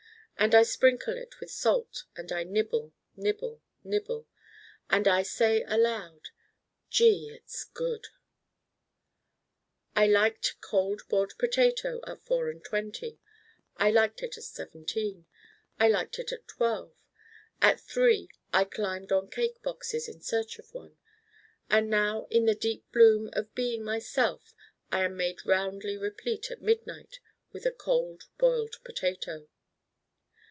[0.37, 4.25] And I sprinkle it with salt and I nibble, nibble, nibble.
[4.89, 6.29] And I say aloud,
[6.89, 8.07] 'Gee, it's good!'
[9.95, 13.19] I liked Cold Boiled Potato at four and twenty.
[13.77, 15.27] I liked it at seventeen.
[15.79, 16.95] I liked it at twelve.
[17.61, 20.97] At three I climbed on cake boxes in search of one.
[21.69, 24.55] And now in the deep bloom of being myself
[24.91, 27.19] I am made roundly replete at midnight
[27.51, 29.47] with a Cold Boiled Potato.